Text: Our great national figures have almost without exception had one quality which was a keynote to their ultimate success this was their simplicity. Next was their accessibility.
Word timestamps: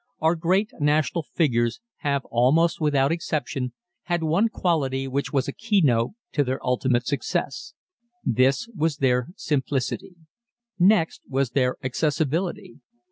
Our 0.19 0.33
great 0.35 0.71
national 0.79 1.21
figures 1.21 1.79
have 1.97 2.25
almost 2.31 2.81
without 2.81 3.11
exception 3.11 3.73
had 4.05 4.23
one 4.23 4.49
quality 4.49 5.07
which 5.07 5.31
was 5.31 5.47
a 5.47 5.51
keynote 5.53 6.13
to 6.31 6.43
their 6.43 6.59
ultimate 6.65 7.05
success 7.05 7.75
this 8.23 8.67
was 8.75 8.97
their 8.97 9.27
simplicity. 9.35 10.15
Next 10.79 11.21
was 11.29 11.51
their 11.51 11.75
accessibility. 11.83 12.79